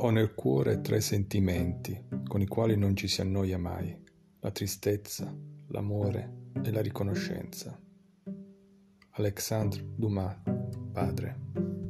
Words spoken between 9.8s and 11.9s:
Dumas, padre.